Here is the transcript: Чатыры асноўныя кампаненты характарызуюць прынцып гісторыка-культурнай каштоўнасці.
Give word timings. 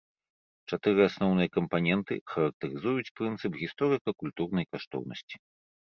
Чатыры 0.71 1.01
асноўныя 1.09 1.49
кампаненты 1.59 2.17
характарызуюць 2.33 3.13
прынцып 3.21 3.63
гісторыка-культурнай 3.63 4.65
каштоўнасці. 4.75 5.35